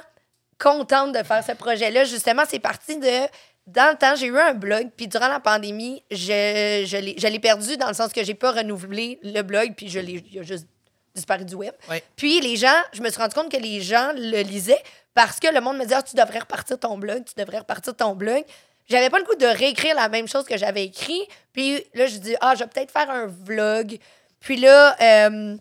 contente 0.59 1.13
de 1.13 1.23
faire 1.23 1.43
ce 1.43 1.53
projet-là. 1.53 2.03
Justement, 2.03 2.43
c'est 2.47 2.59
parti 2.59 2.97
de. 2.97 3.27
Dans 3.67 3.91
le 3.91 3.97
temps, 3.97 4.15
j'ai 4.15 4.25
eu 4.27 4.37
un 4.39 4.53
blog, 4.53 4.89
puis 4.97 5.07
durant 5.07 5.27
la 5.27 5.39
pandémie, 5.39 6.03
je, 6.09 6.83
je 6.85 6.97
l'ai 6.97 7.15
je 7.17 7.27
l'ai 7.27 7.39
perdu 7.39 7.77
dans 7.77 7.87
le 7.87 7.93
sens 7.93 8.11
que 8.11 8.23
j'ai 8.23 8.33
pas 8.33 8.51
renouvelé 8.51 9.19
le 9.23 9.41
blog, 9.43 9.73
puis 9.77 9.87
je 9.87 9.99
l'ai 9.99 10.23
il 10.31 10.39
a 10.39 10.43
juste 10.43 10.67
disparu 11.15 11.45
du 11.45 11.55
web. 11.55 11.73
Ouais. 11.89 12.03
Puis 12.15 12.39
les 12.41 12.55
gens, 12.55 12.67
je 12.93 13.01
me 13.01 13.09
suis 13.09 13.19
rendu 13.21 13.33
compte 13.35 13.51
que 13.51 13.57
les 13.57 13.81
gens 13.81 14.11
le 14.15 14.41
lisaient 14.41 14.81
parce 15.13 15.39
que 15.39 15.47
le 15.53 15.59
monde 15.61 15.77
me 15.77 15.83
disait 15.83 15.95
Ah, 15.95 16.03
tu 16.03 16.15
devrais 16.15 16.39
repartir 16.39 16.79
ton 16.79 16.97
blog, 16.97 17.23
tu 17.25 17.33
devrais 17.37 17.59
repartir 17.59 17.95
ton 17.95 18.15
blog. 18.15 18.43
J'avais 18.89 19.09
pas 19.09 19.19
le 19.19 19.25
goût 19.25 19.35
de 19.35 19.45
réécrire 19.45 19.95
la 19.95 20.09
même 20.09 20.27
chose 20.27 20.45
que 20.45 20.57
j'avais 20.57 20.83
écrit. 20.83 21.21
Puis 21.53 21.83
là, 21.93 22.07
je 22.07 22.17
dis 22.17 22.35
Ah, 22.41 22.53
je 22.55 22.59
vais 22.63 22.67
peut-être 22.69 22.91
faire 22.91 23.09
un 23.09 23.27
vlog. 23.27 23.97
Puis 24.39 24.57
là, 24.57 24.95
euh, 25.01 25.55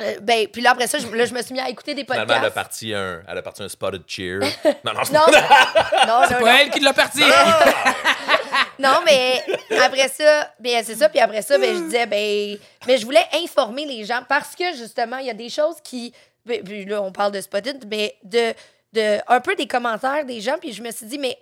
euh, 0.00 0.14
ben, 0.22 0.46
puis 0.48 0.62
là, 0.62 0.70
après 0.70 0.86
ça, 0.86 0.98
je, 0.98 1.06
là, 1.08 1.24
je 1.26 1.34
me 1.34 1.42
suis 1.42 1.52
mis 1.52 1.60
à 1.60 1.68
écouter 1.68 1.94
des 1.94 2.04
podcasts. 2.04 2.26
Finalement, 2.26 2.44
elle 2.46 2.50
a 2.50 2.54
parti 2.54 2.94
un, 2.94 3.22
elle 3.28 3.38
a 3.38 3.42
parti 3.42 3.62
un 3.62 3.68
spotted 3.68 4.02
cheer. 4.06 4.40
non, 4.84 4.92
non, 4.94 5.00
c'est 5.04 5.12
Non, 5.12 5.20
pas- 5.26 6.06
non, 6.06 6.20
non, 6.20 6.30
non. 6.30 6.38
Pas 6.44 6.62
elle 6.62 6.70
qui 6.70 6.80
l'a 6.80 6.92
parti. 6.92 7.22
Non, 8.78 9.00
mais 9.04 9.42
après 9.80 10.08
ça, 10.08 10.52
ben, 10.58 10.82
c'est 10.84 10.94
ça. 10.96 11.08
Puis 11.08 11.20
après 11.20 11.42
ça, 11.42 11.58
ben, 11.58 11.74
je 11.76 11.82
disais, 11.82 12.06
ben, 12.06 12.58
mais 12.86 12.98
je 12.98 13.04
voulais 13.04 13.24
informer 13.42 13.84
les 13.84 14.04
gens 14.04 14.20
parce 14.28 14.54
que 14.56 14.74
justement, 14.74 15.18
il 15.18 15.26
y 15.26 15.30
a 15.30 15.34
des 15.34 15.48
choses 15.50 15.76
qui. 15.82 16.12
ben, 16.46 16.62
Puis 16.64 16.84
là, 16.84 17.02
on 17.02 17.12
parle 17.12 17.32
de 17.32 17.40
Spotted, 17.40 17.84
mais 17.88 18.16
de, 18.24 18.54
de 18.92 19.18
un 19.28 19.40
peu 19.40 19.54
des 19.54 19.66
commentaires 19.66 20.24
des 20.24 20.40
gens. 20.40 20.56
Puis 20.58 20.72
je 20.72 20.82
me 20.82 20.90
suis 20.90 21.06
dit, 21.06 21.18
mais 21.18 21.38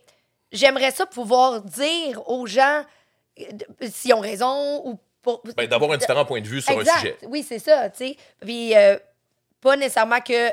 j'aimerais 0.52 0.90
ça 0.90 1.06
pouvoir 1.06 1.60
dire 1.62 2.28
aux 2.28 2.46
gens 2.46 2.82
euh, 3.40 3.44
s'ils 3.90 4.14
ont 4.14 4.20
raison 4.20 4.82
ou 4.84 4.98
pour. 5.22 5.42
Ben, 5.56 5.66
D'avoir 5.66 5.92
un 5.92 5.96
différent 5.96 6.24
point 6.24 6.40
de 6.40 6.46
vue 6.48 6.60
sur 6.60 6.78
exact. 6.78 6.96
un 6.96 7.00
sujet. 7.00 7.16
Oui, 7.28 7.44
c'est 7.46 7.58
ça, 7.60 7.88
tu 7.90 8.08
sais. 8.08 8.16
Puis 8.40 8.76
euh, 8.76 8.96
pas 9.60 9.76
nécessairement 9.76 10.20
que 10.20 10.50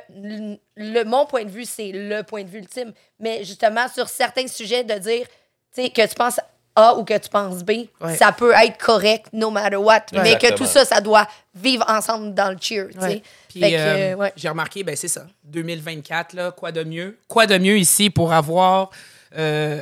le, 0.77 1.03
mon 1.03 1.25
point 1.25 1.44
de 1.45 1.50
vue, 1.50 1.65
c'est 1.65 1.91
le 1.94 2.23
point 2.23 2.44
de 2.44 2.50
vue 2.50 2.59
ultime, 2.59 2.94
mais 3.19 3.44
justement 3.44 3.88
sur 3.88 4.09
certains 4.09 4.47
sujets 4.47 4.83
de 4.83 4.95
dire, 4.95 5.27
tu 5.73 5.83
sais, 5.83 5.89
que 5.89 6.07
tu 6.07 6.15
penses 6.15 6.39
A 6.75 6.96
ou 6.96 7.03
que 7.05 7.17
tu 7.17 7.29
penses 7.29 7.63
B, 7.63 7.72
Ouais. 8.01 8.15
ça 8.17 8.32
peut 8.32 8.51
être 8.53 8.77
correct 8.77 9.27
no 9.32 9.50
matter 9.50 9.77
what, 9.77 10.01
mais 10.13 10.38
que 10.38 10.53
tout 10.53 10.65
ça, 10.65 10.84
ça 10.86 11.00
doit 11.01 11.27
vivre 11.53 11.86
ensemble 11.88 12.34
dans 12.34 12.50
le 12.51 12.58
cheer. 12.60 12.88
Ouais. 13.01 13.22
Puis, 13.48 13.62
Fait 13.62 13.72
que, 13.72 13.75
euh, 13.77 14.13
euh, 14.13 14.15
ouais. 14.15 14.34
j'ai 14.36 14.50
remarqué, 14.50 14.84
ben 14.84 14.96
c'est 14.96 15.08
ça, 15.08 15.25
2024, 15.46 16.34
là, 16.34 16.51
quoi 16.51 16.72
de 16.74 16.84
mieux? 16.84 17.17
Quoi 17.29 17.46
de 17.48 17.58
mieux 17.58 17.77
ici 17.77 18.10
pour 18.10 18.34
avoir 18.34 18.89
euh, 19.38 19.82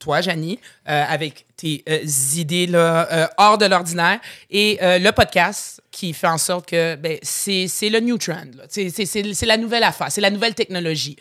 toi, 0.00 0.20
Janie, 0.20 0.58
euh, 0.88 1.04
avec 1.08 1.46
tes 1.56 1.84
euh, 1.88 2.00
idées 2.34 2.66
là, 2.66 3.06
euh, 3.12 3.26
hors 3.38 3.56
de 3.56 3.66
l'ordinaire 3.66 4.18
et 4.50 4.80
euh, 4.82 4.98
le 4.98 5.12
podcast 5.12 5.80
qui 5.92 6.12
fait 6.12 6.26
en 6.26 6.38
sorte 6.38 6.66
que 6.68 6.96
ben, 6.96 7.18
c'est 7.22 7.68
c'est 7.68 7.88
le 7.88 8.00
new 8.00 8.18
trend. 8.18 8.46
c'est 8.68 9.46
la 9.46 9.56
nouvelle 9.56 9.84
affaire, 9.84 10.10
c'est 10.10 10.20
la 10.20 10.30
nouvelle 10.30 10.54
technologie. 10.56 11.16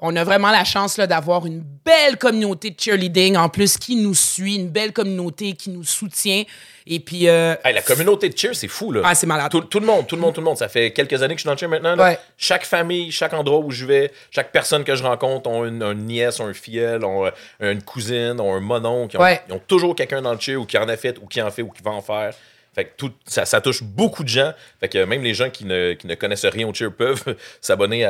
On 0.00 0.16
a 0.16 0.24
vraiment 0.24 0.50
la 0.50 0.64
chance 0.64 0.98
d'avoir 0.98 1.46
une 1.46 1.62
belle 1.84 2.18
communauté 2.18 2.70
de 2.70 2.80
cheerleading 2.80 3.36
en 3.36 3.48
plus 3.48 3.78
qui 3.78 3.94
nous 3.94 4.14
suit, 4.14 4.56
une 4.56 4.68
belle 4.68 4.92
communauté 4.92 5.52
qui 5.52 5.70
nous 5.70 5.84
soutient. 5.84 6.42
Et 6.86 6.98
puis, 6.98 7.28
euh, 7.28 7.54
Hey, 7.64 7.72
la 7.74 7.80
communauté 7.80 8.28
de 8.28 8.36
cheer, 8.36 8.56
c'est 8.56 8.66
fou, 8.66 8.90
là. 8.90 9.02
Ah, 9.04 9.14
c'est 9.14 9.28
malade. 9.28 9.52
Tout, 9.52 9.60
tout 9.60 9.78
le 9.78 9.86
monde, 9.86 10.04
tout 10.08 10.16
le 10.16 10.20
monde, 10.20 10.34
tout 10.34 10.40
le 10.40 10.46
monde. 10.46 10.58
Ça 10.58 10.68
fait 10.68 10.90
quelques 10.90 11.22
années 11.22 11.34
que 11.34 11.38
je 11.38 11.42
suis 11.42 11.46
dans 11.46 11.52
le 11.52 11.58
cheer 11.58 11.68
maintenant. 11.68 11.94
là. 11.94 12.04
Ouais. 12.10 12.18
Chaque 12.36 12.64
famille, 12.64 13.12
chaque 13.12 13.32
endroit 13.34 13.60
où 13.60 13.70
je 13.70 13.86
vais, 13.86 14.10
chaque 14.32 14.50
personne 14.50 14.82
que 14.82 14.96
je 14.96 15.04
rencontre 15.04 15.48
ont 15.48 15.64
une, 15.64 15.82
une 15.82 16.06
nièce, 16.06 16.40
ont 16.40 16.48
un 16.48 17.02
ont 17.04 17.26
euh, 17.26 17.72
une 17.72 17.82
cousine, 17.82 18.40
ont 18.40 18.52
un 18.52 18.60
monon. 18.60 19.06
Qui 19.06 19.16
ont, 19.16 19.20
Ouais. 19.20 19.40
Ils 19.48 19.54
ont 19.54 19.60
toujours 19.64 19.94
quelqu'un 19.94 20.22
dans 20.22 20.32
le 20.32 20.40
cheer 20.40 20.56
ou 20.56 20.66
qui 20.66 20.76
en 20.76 20.88
a 20.88 20.96
fait, 20.96 21.16
ou 21.22 21.26
qui 21.26 21.40
en 21.40 21.50
fait, 21.52 21.62
ou 21.62 21.70
qui 21.70 21.84
va 21.84 21.92
en 21.92 22.02
faire. 22.02 22.34
Fait 22.74 22.86
que 22.86 22.90
tout, 22.96 23.12
ça, 23.24 23.44
ça 23.44 23.60
touche 23.60 23.84
beaucoup 23.84 24.24
de 24.24 24.28
gens. 24.28 24.52
Fait 24.80 24.88
que 24.88 25.04
même 25.04 25.22
les 25.22 25.34
gens 25.34 25.48
qui 25.50 25.64
ne, 25.64 25.92
qui 25.92 26.08
ne 26.08 26.16
connaissent 26.16 26.44
rien 26.44 26.66
au 26.66 26.74
cheer 26.74 26.90
peuvent 26.92 27.22
s'abonner 27.60 28.04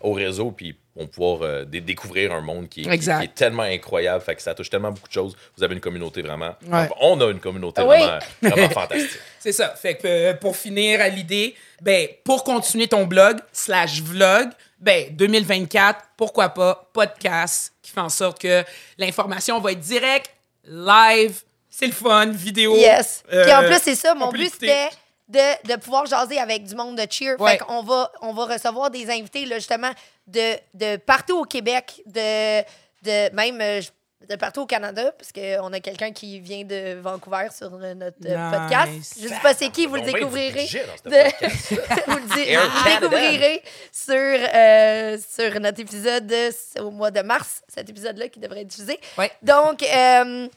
au 0.00 0.12
réseau 0.12 0.50
puis 0.50 0.76
vont 0.98 1.06
pouvoir 1.06 1.42
euh, 1.42 1.64
dé- 1.64 1.80
découvrir 1.80 2.32
un 2.32 2.40
monde 2.40 2.68
qui 2.68 2.80
est, 2.80 2.84
qui- 2.84 2.90
Exact. 2.90 3.18
qui 3.20 3.24
est 3.26 3.34
tellement 3.34 3.62
incroyable. 3.62 4.22
Fait 4.24 4.34
que 4.34 4.42
ça 4.42 4.54
touche 4.54 4.68
tellement 4.70 4.90
beaucoup 4.90 5.08
de 5.08 5.12
choses. 5.12 5.36
Vous 5.56 5.62
avez 5.64 5.74
une 5.74 5.80
communauté 5.80 6.22
vraiment. 6.22 6.54
Ouais. 6.66 6.88
On 7.00 7.20
a 7.20 7.30
une 7.30 7.40
communauté 7.40 7.82
Oui. 7.82 7.96
vraiment, 7.98 8.18
vraiment 8.42 8.68
fantastique. 8.74 9.18
C'est 9.38 9.52
ça. 9.52 9.68
Fait 9.70 9.94
que 9.96 10.06
euh, 10.06 10.34
pour 10.34 10.56
finir 10.56 11.00
à 11.00 11.08
l'idée, 11.08 11.54
ben 11.80 12.08
pour 12.24 12.42
continuer 12.44 12.88
ton 12.88 13.06
blog 13.06 13.38
slash 13.52 14.00
vlog, 14.02 14.48
ben 14.80 15.06
2024, 15.16 15.98
pourquoi 16.16 16.48
pas 16.50 16.88
podcast 16.92 17.72
qui 17.82 17.90
fait 17.92 18.00
en 18.00 18.08
sorte 18.08 18.40
que 18.40 18.64
l'information 18.98 19.60
va 19.60 19.72
être 19.72 19.80
directe, 19.80 20.30
live, 20.64 21.42
c'est 21.70 21.86
le 21.86 21.92
fun, 21.92 22.26
vidéo. 22.26 22.76
Yes. 22.76 23.22
Puis 23.28 23.38
en 23.52 23.62
euh, 23.62 23.68
plus, 23.68 23.80
c'est 23.82 23.94
ça, 23.94 24.14
mon 24.14 24.30
but, 24.30 24.50
c'était 24.52 24.88
de, 25.28 25.68
de 25.74 25.76
pouvoir 25.80 26.06
jaser 26.06 26.38
avec 26.38 26.64
du 26.64 26.74
monde 26.74 26.96
de 26.96 27.06
cheer. 27.10 27.40
Ouais. 27.40 27.52
Fait 27.52 27.58
qu'on 27.58 27.82
va, 27.82 28.10
on 28.22 28.32
va 28.32 28.46
recevoir 28.46 28.90
des 28.90 29.08
invités, 29.10 29.44
là, 29.46 29.56
justement, 29.56 29.90
de, 30.28 30.54
de 30.74 30.96
partout 30.96 31.38
au 31.40 31.44
Québec, 31.44 32.02
de, 32.06 32.60
de 33.02 33.34
même 33.34 33.60
euh, 33.60 33.80
de 34.28 34.34
partout 34.36 34.62
au 34.62 34.66
Canada, 34.66 35.12
parce 35.12 35.30
qu'on 35.32 35.72
a 35.72 35.80
quelqu'un 35.80 36.12
qui 36.12 36.40
vient 36.40 36.64
de 36.64 36.98
Vancouver 37.00 37.46
sur 37.56 37.72
euh, 37.72 37.94
notre 37.94 38.16
euh, 38.26 38.36
Nice. 38.36 38.58
podcast. 38.58 39.14
Je 39.20 39.24
ne 39.24 39.28
sais 39.28 39.40
pas 39.40 39.54
c'est 39.54 39.70
qui, 39.70 39.86
vous 39.86 39.94
le 39.96 40.02
découvrirez. 40.02 40.66
De- 41.04 41.10
vous 42.10 42.18
le 42.36 42.48
Air 42.48 42.60
découvrirez 43.00 43.62
sur, 43.92 44.14
euh, 44.14 45.16
sur 45.18 45.60
notre 45.60 45.80
épisode 45.80 46.32
au 46.80 46.90
mois 46.90 47.10
de 47.10 47.20
mars, 47.22 47.62
cet 47.68 47.88
épisode-là 47.88 48.28
qui 48.28 48.40
devrait 48.40 48.62
être 48.62 48.66
diffusé. 48.68 48.98
Ouais. 49.16 49.30
Donc, 49.42 49.82
euh, 49.84 50.48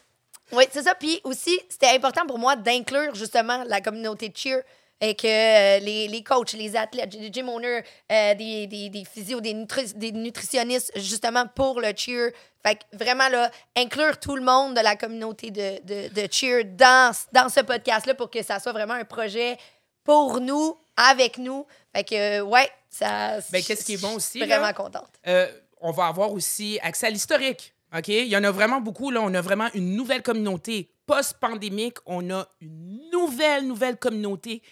oui, 0.52 0.64
c'est 0.70 0.82
ça. 0.82 0.94
Puis 0.94 1.20
aussi, 1.24 1.58
c'était 1.70 1.94
important 1.94 2.26
pour 2.26 2.38
moi 2.38 2.56
d'inclure 2.56 3.14
justement 3.14 3.64
la 3.68 3.80
communauté 3.80 4.30
cheer 4.34 4.60
et 5.02 5.14
que 5.16 5.26
euh, 5.26 5.78
les, 5.80 6.08
les 6.08 6.22
coachs, 6.22 6.52
les 6.52 6.76
athlètes, 6.76 7.10
des 7.10 7.30
gym 7.30 7.48
owners, 7.48 7.82
euh, 8.10 8.34
des, 8.34 8.66
des, 8.68 8.88
des 8.88 9.04
physios, 9.04 9.40
des, 9.40 9.52
nutri- 9.52 9.92
des 9.94 10.12
nutritionnistes, 10.12 10.92
justement 10.96 11.44
pour 11.54 11.80
le 11.80 11.92
cheer. 11.94 12.30
Fait 12.64 12.76
que 12.76 12.96
vraiment, 12.96 13.28
là, 13.28 13.50
inclure 13.76 14.18
tout 14.20 14.36
le 14.36 14.42
monde 14.42 14.76
de 14.76 14.80
la 14.80 14.94
communauté 14.94 15.50
de, 15.50 15.82
de, 15.84 16.08
de 16.14 16.28
cheer 16.32 16.64
dans, 16.64 17.12
dans 17.32 17.48
ce 17.48 17.60
podcast-là 17.60 18.14
pour 18.14 18.30
que 18.30 18.42
ça 18.44 18.60
soit 18.60 18.72
vraiment 18.72 18.94
un 18.94 19.04
projet 19.04 19.58
pour 20.04 20.40
nous, 20.40 20.78
avec 20.96 21.36
nous. 21.38 21.66
Fait 21.94 22.04
que, 22.04 22.14
euh, 22.14 22.42
ouais, 22.44 22.70
ça. 22.88 23.38
Ben, 23.50 23.60
qu'est-ce 23.62 23.84
qui 23.84 23.94
est 23.94 24.00
bon 24.00 24.14
aussi, 24.14 24.38
Je 24.38 24.44
suis 24.44 24.48
là? 24.50 24.60
vraiment 24.60 24.72
contente. 24.72 25.10
Euh, 25.26 25.48
on 25.80 25.90
va 25.90 26.06
avoir 26.06 26.30
aussi 26.32 26.78
accès 26.80 27.08
à 27.08 27.10
l'historique. 27.10 27.74
OK? 27.96 28.06
Il 28.08 28.28
y 28.28 28.36
en 28.36 28.44
a 28.44 28.50
vraiment 28.52 28.80
beaucoup. 28.80 29.10
Là. 29.10 29.20
On 29.20 29.34
a 29.34 29.40
vraiment 29.40 29.68
une 29.74 29.96
nouvelle 29.96 30.22
communauté. 30.22 30.88
Post-pandémique, 31.06 31.98
on 32.06 32.30
a 32.30 32.46
une 32.60 33.00
nouvelle, 33.12 33.66
nouvelle 33.66 33.96
communauté 33.96 34.62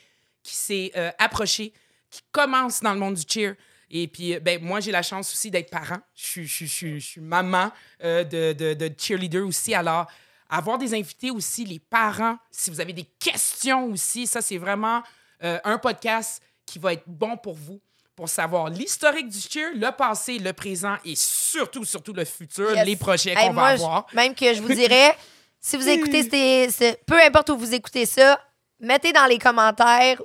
qui 0.42 0.54
s'est 0.56 0.92
euh, 0.96 1.10
approchée, 1.18 1.72
qui 2.10 2.20
commence 2.32 2.80
dans 2.80 2.92
le 2.92 2.98
monde 3.00 3.14
du 3.14 3.24
cheer. 3.26 3.54
Et 3.90 4.06
puis, 4.08 4.34
euh, 4.34 4.40
ben, 4.40 4.62
moi, 4.62 4.80
j'ai 4.80 4.92
la 4.92 5.02
chance 5.02 5.32
aussi 5.32 5.50
d'être 5.50 5.70
parent. 5.70 5.98
Je 6.14 6.26
suis, 6.26 6.46
je 6.46 6.64
je 6.66 6.98
je 6.98 7.04
suis 7.06 7.20
maman 7.20 7.72
euh, 8.04 8.22
de, 8.24 8.52
de, 8.52 8.74
de 8.74 8.90
cheerleader 8.96 9.40
aussi. 9.46 9.74
Alors, 9.74 10.06
avoir 10.48 10.78
des 10.78 10.94
invités 10.94 11.30
aussi, 11.30 11.64
les 11.64 11.78
parents, 11.78 12.36
si 12.50 12.70
vous 12.70 12.80
avez 12.80 12.92
des 12.92 13.06
questions 13.18 13.86
aussi, 13.86 14.26
ça, 14.26 14.40
c'est 14.42 14.58
vraiment 14.58 15.02
euh, 15.42 15.58
un 15.64 15.78
podcast 15.78 16.42
qui 16.66 16.78
va 16.78 16.92
être 16.92 17.04
bon 17.06 17.36
pour 17.36 17.54
vous 17.54 17.80
pour 18.16 18.28
savoir 18.28 18.68
l'historique 18.68 19.28
du 19.28 19.40
cheer, 19.40 19.70
le 19.74 19.90
passé, 19.96 20.38
le 20.38 20.52
présent 20.52 20.96
et 21.06 21.14
surtout, 21.16 21.84
surtout 21.86 22.12
le 22.12 22.24
futur, 22.26 22.74
Yes. 22.76 22.84
les 22.86 22.96
projets 22.96 23.30
Hey, 23.30 23.48
qu'on 23.48 23.54
va 23.54 23.66
avoir. 23.68 24.06
Même 24.12 24.34
que 24.34 24.52
je 24.52 24.60
vous 24.60 24.68
dirais, 24.74 25.16
si 25.58 25.76
vous 25.78 25.88
écoutez, 25.88 26.28
ces- 26.28 26.70
ces- 26.70 26.96
peu 27.06 27.18
importe 27.22 27.48
où 27.50 27.56
vous 27.56 27.72
écoutez 27.72 28.04
ça, 28.04 28.38
mettez 28.80 29.12
dans 29.12 29.26
les 29.26 29.38
commentaires 29.38 30.20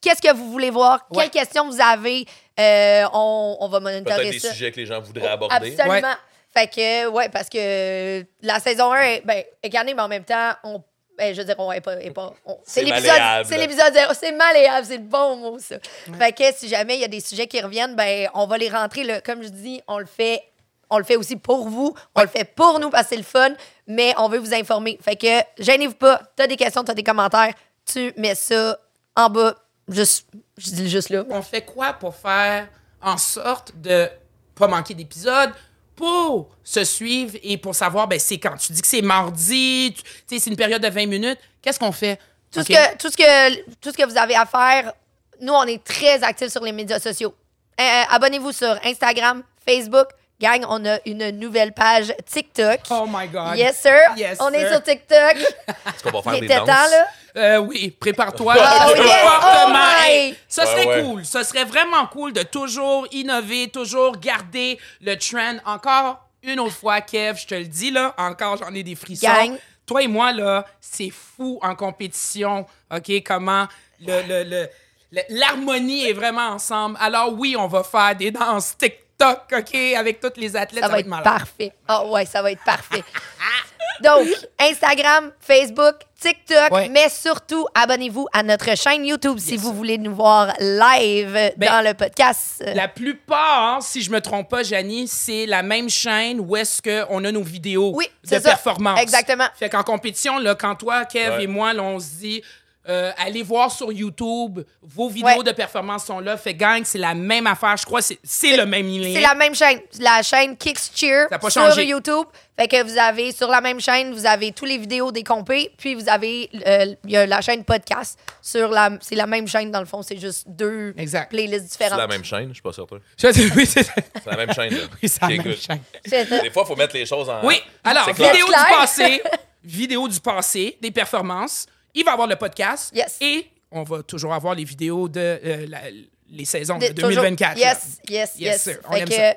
qu'est-ce 0.00 0.22
que 0.22 0.32
vous 0.34 0.50
voulez 0.52 0.70
voir, 0.70 1.04
Ouais. 1.10 1.24
quelles 1.24 1.42
questions 1.42 1.68
vous 1.68 1.80
avez. 1.80 2.24
Euh, 2.60 3.04
on, 3.12 3.56
on 3.60 3.68
va 3.68 3.80
Peut-être 3.80 3.94
monitorer 4.04 4.30
des 4.30 4.38
ça. 4.38 4.50
sujets 4.52 4.70
que 4.70 4.76
les 4.76 4.86
gens 4.86 5.00
voudraient 5.00 5.28
aborder. 5.28 5.74
Absolument. 5.78 6.14
Fait 6.54 6.68
que, 6.68 7.06
ouais, 7.08 7.28
parce 7.28 7.48
que 7.50 8.24
la 8.42 8.60
saison 8.60 8.92
1 8.92 9.00
est, 9.02 9.20
ben, 9.26 9.42
est 9.62 9.68
gagnée, 9.68 9.92
mais 9.94 10.02
en 10.02 10.08
même 10.08 10.24
temps, 10.24 10.52
on, 10.64 10.82
ben, 11.18 11.34
je 11.34 11.40
veux 11.40 11.44
dire, 11.44 11.56
on 11.58 11.70
est 11.72 11.80
pas. 11.80 12.00
est 12.00 12.10
pas- 12.12 12.32
C'est 12.64 12.82
l'épisode. 12.82 13.06
malléable. 13.08 13.48
C'est 13.48 13.58
l'épisode 13.58 13.92
zéro. 13.92 14.12
C'est 14.14 14.32
malléable, 14.32 14.86
c'est 14.86 14.96
le 14.98 15.02
bon 15.02 15.36
mot, 15.36 15.58
ça. 15.58 15.76
Fait 16.18 16.32
que 16.32 16.44
si 16.54 16.68
jamais 16.68 16.94
il 16.94 17.00
y 17.00 17.04
a 17.04 17.08
des 17.08 17.20
sujets 17.20 17.46
qui 17.46 17.60
reviennent, 17.60 17.94
ben, 17.96 18.28
on 18.34 18.46
va 18.46 18.56
les 18.58 18.68
rentrer. 18.70 19.02
Là. 19.04 19.20
Comme 19.20 19.42
je 19.42 19.48
dis, 19.48 19.82
on 19.88 19.98
le 19.98 20.06
fait. 20.06 20.42
On 20.90 20.98
le 20.98 21.04
fait 21.04 21.16
aussi 21.16 21.36
pour 21.36 21.68
vous. 21.68 21.94
On 22.14 22.22
le 22.22 22.28
fait 22.28 22.44
pour 22.44 22.78
nous 22.78 22.90
parce 22.90 23.04
que 23.04 23.08
c'est 23.10 23.16
le 23.16 23.22
fun, 23.22 23.50
mais 23.86 24.14
on 24.18 24.28
veut 24.28 24.38
vous 24.38 24.54
informer. 24.54 24.98
Fait 25.02 25.16
que, 25.16 25.62
gênez-vous 25.62 25.94
pas. 25.94 26.20
T'as 26.36 26.46
des 26.46 26.56
questions, 26.56 26.84
t'as 26.84 26.94
des 26.94 27.02
commentaires. 27.02 27.54
Tu 27.84 28.12
mets 28.16 28.34
ça 28.34 28.78
en 29.16 29.28
bas. 29.30 29.54
Juste, 29.88 30.26
je 30.56 30.70
dis 30.70 30.88
juste 30.88 31.10
là. 31.10 31.24
On 31.30 31.42
fait 31.42 31.62
quoi 31.64 31.92
pour 31.92 32.14
faire 32.14 32.68
en 33.00 33.16
sorte 33.16 33.72
de 33.76 34.08
pas 34.54 34.66
manquer 34.66 34.94
d'épisodes, 34.94 35.52
pour 35.94 36.50
se 36.62 36.84
suivre 36.84 37.36
et 37.42 37.56
pour 37.56 37.74
savoir, 37.74 38.06
ben, 38.08 38.18
c'est 38.18 38.38
quand? 38.38 38.56
Tu 38.56 38.72
dis 38.72 38.82
que 38.82 38.88
c'est 38.88 39.02
mardi, 39.02 39.94
tu 40.28 40.38
c'est 40.38 40.50
une 40.50 40.56
période 40.56 40.82
de 40.82 40.88
20 40.88 41.06
minutes, 41.06 41.38
qu'est-ce 41.62 41.78
qu'on 41.78 41.92
fait? 41.92 42.18
Tout, 42.50 42.60
OK? 42.60 42.66
ce 42.66 42.72
que, 42.72 42.96
tout, 42.96 43.10
ce 43.10 43.16
que, 43.16 43.70
tout 43.80 43.90
ce 43.90 43.96
que 43.96 44.04
vous 44.08 44.16
avez 44.16 44.34
à 44.34 44.46
faire, 44.46 44.92
nous, 45.40 45.52
on 45.52 45.64
est 45.64 45.82
très 45.82 46.22
actifs 46.22 46.50
sur 46.50 46.62
les 46.62 46.72
médias 46.72 46.98
sociaux. 47.00 47.34
Euh, 47.80 47.82
euh, 47.82 48.02
Abonnez-vous 48.10 48.52
sur 48.52 48.78
Instagram, 48.84 49.42
Facebook. 49.66 50.08
Gang, 50.38 50.64
on 50.68 50.84
a 50.84 50.98
une 51.06 51.30
nouvelle 51.30 51.72
page 51.72 52.12
TikTok. 52.30 52.80
Oh 52.90 53.06
my 53.08 53.26
God. 53.26 53.56
Yes, 53.56 53.80
sir. 53.80 53.98
Yes, 54.16 54.36
on 54.40 54.50
est 54.52 54.60
sir. 54.60 54.72
sur 54.72 54.82
TikTok. 54.82 55.36
Est-ce 55.36 56.02
qu'on 56.02 56.10
va 56.10 56.22
faire 56.22 56.34
Il 56.34 56.40
des 56.40 56.46
était 56.46 56.56
danses? 56.56 56.66
temps, 56.66 56.90
là? 56.90 57.06
Euh, 57.36 57.58
oui, 57.58 57.90
prépare-toi. 57.98 58.54
Oh, 58.58 58.90
veux 58.96 59.04
yes! 59.06 59.16
Oh! 59.42 59.72
Hey, 60.04 60.36
ça 60.48 60.66
serait 60.66 60.86
ouais. 60.86 61.02
cool. 61.02 61.24
Ça 61.24 61.42
serait 61.44 61.64
vraiment 61.64 62.06
cool 62.06 62.32
de 62.34 62.42
toujours 62.42 63.06
innover, 63.12 63.68
toujours 63.68 64.16
garder 64.18 64.78
le 65.00 65.16
trend. 65.16 65.56
Encore 65.64 66.18
une 66.42 66.60
autre 66.60 66.74
fois, 66.74 67.00
Kev, 67.00 67.38
je 67.40 67.46
te 67.46 67.54
le 67.54 67.64
dis, 67.64 67.90
là, 67.90 68.14
encore 68.18 68.58
j'en 68.58 68.72
ai 68.74 68.82
des 68.82 68.94
frissons. 68.94 69.26
Gang. 69.26 69.56
Toi 69.86 70.02
et 70.02 70.08
moi, 70.08 70.32
là, 70.32 70.66
c'est 70.80 71.10
fou 71.10 71.58
en 71.62 71.74
compétition, 71.74 72.66
OK? 72.94 73.22
Comment 73.24 73.66
le- 74.00 74.22
le- 74.22 74.44
le- 74.44 74.68
le- 75.12 75.22
l'harmonie 75.30 76.08
est 76.08 76.12
vraiment 76.12 76.48
ensemble. 76.48 76.96
Alors 77.00 77.32
oui, 77.32 77.56
on 77.58 77.68
va 77.68 77.82
faire 77.84 78.14
des 78.16 78.30
danses 78.30 78.76
TikTok, 78.76 79.05
OK? 79.22 79.74
Avec 79.96 80.20
toutes 80.20 80.36
les 80.36 80.56
athlètes, 80.56 80.84
Ça 80.84 80.88
va 80.90 81.00
être 81.00 81.22
parfait. 81.22 81.72
Ah 81.88 82.04
ouais, 82.06 82.26
ça 82.26 82.42
va 82.42 82.52
être 82.52 82.62
parfait. 82.64 83.02
Donc, 84.02 84.26
Instagram, 84.60 85.32
Facebook, 85.40 85.94
TikTok, 86.20 86.70
Ouais. 86.70 86.88
mais 86.90 87.08
surtout, 87.08 87.66
abonnez-vous 87.74 88.26
à 88.30 88.42
notre 88.42 88.76
chaîne 88.76 89.06
YouTube 89.06 89.38
si 89.38 89.52
Yes, 89.52 89.60
vous 89.62 89.72
voulez 89.72 89.96
nous 89.96 90.14
voir 90.14 90.52
live 90.60 91.32
Ben, 91.56 91.70
dans 91.70 91.82
le 91.82 91.94
podcast. 91.94 92.62
La 92.74 92.88
plupart, 92.88 93.82
si 93.82 94.02
je 94.02 94.10
me 94.10 94.20
trompe 94.20 94.50
pas, 94.50 94.62
Janie, 94.62 95.08
c'est 95.08 95.46
la 95.46 95.62
même 95.62 95.88
chaîne 95.88 96.40
où 96.40 96.54
est-ce 96.56 96.82
qu'on 96.82 97.24
a 97.24 97.32
nos 97.32 97.42
vidéos 97.42 97.92
Oui, 97.94 98.04
de 98.24 98.28
c'est 98.28 98.40
ça. 98.42 98.50
performance. 98.50 99.00
Exactement. 99.00 99.46
Fait 99.58 99.70
qu'en 99.70 99.82
compétition, 99.82 100.38
là, 100.38 100.54
quand 100.54 100.74
toi, 100.74 101.06
Kev 101.06 101.36
Ouais. 101.36 101.44
et 101.44 101.46
moi, 101.46 101.72
là, 101.72 101.82
on 101.82 101.98
se 101.98 102.10
dit, 102.18 102.42
euh, 102.88 103.10
allez 103.18 103.42
voir 103.42 103.70
sur 103.72 103.92
YouTube, 103.92 104.60
vos 104.82 105.08
vidéos 105.08 105.26
Ouais. 105.38 105.42
de 105.44 105.52
performance 105.52 106.04
sont 106.06 106.20
là. 106.20 106.36
Fait 106.36 106.54
gang, 106.54 106.82
c'est 106.84 106.98
la 106.98 107.14
même 107.14 107.46
affaire. 107.46 107.76
Je 107.76 107.84
crois 107.84 108.00
que 108.00 108.06
c'est- 108.06 108.18
c'est 108.22 108.56
le 108.56 108.66
même 108.66 108.86
lien. 108.86 109.12
C'est 109.14 109.20
la 109.20 109.34
même 109.34 109.54
chaîne. 109.54 109.80
La 109.98 110.22
chaîne 110.22 110.56
Kicks 110.56 110.78
Cheer 110.94 111.26
Ça 111.28 111.36
a 111.36 111.38
pas 111.38 111.50
sur 111.50 111.62
changé. 111.62 111.86
YouTube. 111.86 112.26
Fait 112.58 112.68
que 112.68 112.82
vous 112.82 112.96
avez, 112.96 113.32
sur 113.32 113.48
la 113.48 113.60
même 113.60 113.80
chaîne, 113.80 114.14
vous 114.14 114.24
avez 114.24 114.52
tous 114.52 114.64
les 114.64 114.78
vidéos 114.78 115.12
des 115.12 115.22
compés, 115.22 115.72
puis 115.76 115.94
vous 115.94 116.08
avez 116.08 116.48
euh, 116.66 116.94
il 117.04 117.10
y 117.10 117.16
a 117.16 117.26
la 117.26 117.40
chaîne 117.42 117.64
podcast. 117.64 118.18
sur 118.40 118.68
la 118.70 118.90
C'est 119.00 119.14
la 119.16 119.26
même 119.26 119.46
chaîne, 119.48 119.70
dans 119.70 119.80
le 119.80 119.86
fond. 119.86 120.00
C'est 120.02 120.16
juste 120.18 120.44
deux 120.48 120.94
Exact. 120.96 121.28
playlists 121.30 121.66
C'est 121.68 121.78
différentes. 121.84 121.98
la 121.98 122.06
même 122.06 122.24
chaîne, 122.24 122.48
je 122.48 122.54
suis 122.54 122.62
pas 122.62 122.72
certain. 122.72 122.96
Oui, 123.56 123.66
c'est 123.66 123.82
C'est 123.84 124.30
la 124.30 124.36
même 124.36 124.52
chaîne. 124.54 124.72
Là. 124.72 124.80
oui, 125.02 125.08
c'est 125.08 125.20
la 125.22 125.28
même 125.28 125.40
écoute. 125.40 125.58
chaîne. 125.60 125.80
C'est. 126.06 126.24
Des 126.42 126.50
fois, 126.50 126.62
il 126.64 126.68
faut 126.68 126.76
mettre 126.76 126.94
les 126.94 127.04
choses 127.04 127.28
en. 127.28 127.44
Oui, 127.44 127.60
alors, 127.84 128.04
C'est 128.06 128.12
vidéo 128.12 128.46
du 128.46 128.52
passé, 128.52 129.22
vidéo 129.64 130.08
du 130.08 130.20
passé, 130.20 130.78
des 130.80 130.90
performances. 130.90 131.66
Il 131.96 132.04
va 132.04 132.12
y 132.12 132.12
avoir 132.12 132.28
le 132.28 132.36
podcast. 132.36 132.92
Yes. 132.94 133.16
Et 133.20 133.50
on 133.72 133.82
va 133.82 134.02
toujours 134.04 134.32
avoir 134.32 134.54
les 134.54 134.62
vidéos 134.64 135.08
de 135.08 135.18
euh, 135.20 135.66
la- 135.68 135.80
les 136.28 136.44
saisons 136.44 136.78
de, 136.78 136.86
De- 136.88 136.92
toujours- 136.92 137.08
2024. 137.22 137.58
là. 137.58 137.60
Yes, 137.72 137.98
yes, 138.08 138.32
Yes, 138.36 138.38
yes. 138.38 138.62
sir. 138.62 138.78
On 138.88 138.92
Fait 138.92 139.00
aime 139.00 139.08
que, 139.08 139.14
ça. 139.14 139.34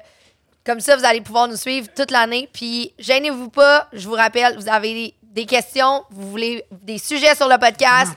Comme 0.66 0.80
ça, 0.82 0.96
vous 0.98 1.06
allez 1.06 1.22
pouvoir 1.22 1.48
nous 1.48 1.56
suivre 1.56 1.88
toute 1.96 2.12
l'année. 2.12 2.48
Puis, 2.52 2.94
gênez-vous 3.00 3.50
pas. 3.50 3.88
Je 3.94 4.08
vous 4.08 4.14
rappelle, 4.16 4.56
vous 4.58 4.68
avez 4.70 4.94
des, 4.94 5.14
des 5.24 5.46
questions, 5.46 6.04
vous 6.12 6.30
voulez 6.30 6.64
des 6.72 6.98
sujets 6.98 7.34
sur 7.36 7.48
le 7.48 7.58
podcast, 7.58 8.14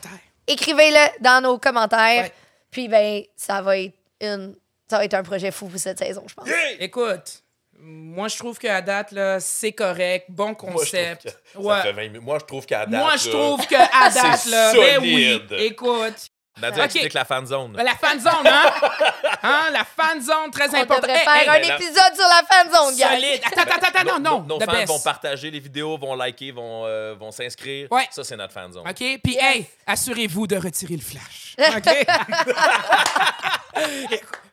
écrivez-le 0.46 1.22
dans 1.22 1.40
nos 1.42 1.58
commentaires. 1.58 2.24
Ouais. 2.24 2.32
Puis, 2.70 2.88
ben, 2.88 3.22
ça 3.36 3.62
va 3.62 3.78
être 3.78 3.94
une, 4.20 4.54
ça 4.90 4.98
va 4.98 5.04
être 5.04 5.14
un 5.14 5.22
projet 5.22 5.50
fou 5.50 5.66
pour 5.66 5.78
cette 5.78 5.98
saison, 5.98 6.24
je 6.26 6.34
pense. 6.34 6.48
Écoute, 6.80 7.41
moi, 7.84 8.28
je 8.28 8.36
trouve 8.38 8.58
qu'à 8.58 8.80
date, 8.80 9.10
là, 9.12 9.40
c'est 9.40 9.72
correct. 9.72 10.26
Bon 10.28 10.44
Moi, 10.44 10.52
je 10.52 10.56
trouve 10.58 10.72
concept. 10.74 11.22
que 11.24 11.30
ça 11.30 11.60
Ouais. 11.60 11.82
fait 11.82 11.92
20 11.92 12.02
minutes. 12.08 12.22
Moi, 12.22 12.38
je 12.40 12.44
trouve 12.46 12.64
qu'à 12.64 12.86
date. 12.86 13.00
Moi, 13.00 13.16
je 13.16 13.28
là, 13.28 13.32
trouve 13.34 13.66
qu'à 13.66 13.88
date, 14.14 14.44
là, 14.46 14.72
ben 14.72 14.98
oui, 15.02 15.10
solide. 15.48 15.52
écoute. 15.58 16.28
Nadia 16.60 16.82
Ok. 16.84 16.90
explique 16.96 17.14
la 17.14 17.24
fan 17.24 17.46
zone. 17.46 17.72
Ben, 17.72 17.82
La 17.82 17.94
fan 17.94 18.20
zone, 18.20 18.46
hein? 18.46 18.70
hein? 19.42 19.70
La 19.72 19.84
fan 19.84 20.20
zone, 20.20 20.50
très 20.50 20.68
On 20.68 20.74
importante. 20.74 21.02
devrait 21.08 21.18
Hey, 21.20 21.24
faire 21.24 21.34
hey, 21.34 21.48
un 21.48 21.52
ben 21.60 21.68
là- 21.68 21.74
épisode 21.76 22.14
sur 22.14 22.28
la 22.28 22.42
fan 22.48 22.70
zone, 22.70 22.96
gars. 22.96 23.10
Solide. 23.12 23.40
Attends, 23.46 23.62
attends, 23.62 23.86
attends, 23.88 24.04
non, 24.04 24.20
non. 24.20 24.40
Nos 24.42 24.58
the 24.58 24.64
fans 24.66 24.72
best. 24.72 24.88
vont 24.88 25.00
partager 25.00 25.50
les 25.50 25.60
vidéos, 25.60 25.96
vont 25.96 26.14
liker, 26.14 26.52
vont, 26.52 26.84
euh, 26.84 27.14
vont 27.18 27.30
s'inscrire. 27.30 27.90
Ouais. 27.90 28.06
Ça, 28.10 28.22
c'est 28.22 28.36
notre 28.36 28.52
fan 28.52 28.70
zone. 28.70 28.86
OK? 28.86 28.96
Puis, 29.24 29.36
hey, 29.40 29.66
assurez-vous 29.86 30.46
de 30.46 30.56
retirer 30.56 30.96
le 30.96 31.02
flash. 31.02 31.56
OK? 31.76 31.86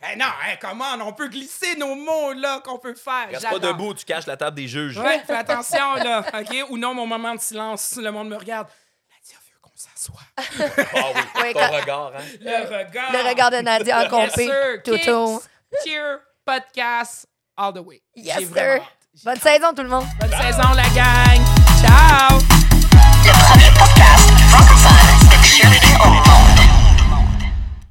Hey, 0.01 0.15
non, 0.18 0.25
hey, 0.48 0.58
comment 0.62 0.94
on 1.01 1.12
peut 1.13 1.27
glisser 1.27 1.75
nos 1.75 1.96
mots, 1.96 2.32
là, 2.34 2.62
qu'on 2.63 2.79
peut 2.79 2.96
faire. 2.96 3.27
Reste 3.29 3.50
pas 3.50 3.60
debout, 3.60 3.94
tu 3.94 4.06
caches 4.06 4.25
la 4.25 4.38
table 4.38 4.56
des 4.56 4.68
juges. 4.70 4.98
Ouais, 4.98 5.20
fais 5.27 5.36
attention, 5.36 5.96
là. 5.96 6.24
OK? 6.34 6.65
Ou 6.70 6.77
non, 6.77 6.94
mon 6.94 7.06
moment 7.06 7.36
de 7.36 7.41
silence, 7.41 7.98
le 8.01 8.10
monde 8.12 8.29
me 8.29 8.38
regarde. 8.38 8.68
S'assoie. 9.80 10.20
Ah 10.38 10.44
oui, 11.16 11.42
Ouais, 11.42 11.54
ton 11.54 11.60
quand- 11.60 11.72
regard, 11.80 12.12
hein? 12.18 12.24
Le 12.42 12.64
regard. 12.66 13.12
Le 13.14 13.30
regard 13.30 13.52
de 13.52 13.58
Nadia 13.62 13.98
en 13.98 14.02
Yes, 14.02 14.10
compé. 14.10 14.50
au. 15.14 15.40
Kicks, 15.40 15.86
cheer, 15.86 16.20
podcast, 16.46 17.26
all 17.56 17.74
the 17.74 17.78
way. 17.86 18.02
Yes, 18.14 18.40
sir. 18.54 18.82
Bonne 19.24 19.40
saison, 19.40 19.74
tout 19.74 19.84
le 19.84 19.88
monde. 19.90 20.06
Bonne 20.20 20.32
saison, 20.32 20.74
la 20.76 20.84
gang. 20.90 21.42
Ciao. 21.80 22.40
Le 23.24 23.32
premier 23.32 23.72
podcast 23.78 24.30
francophone 24.50 25.30
de 25.30 25.46
cheerleading 25.46 25.96
au 26.04 26.10
monde. 26.10 26.49